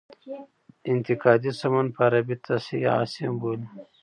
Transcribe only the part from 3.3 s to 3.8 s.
بولي.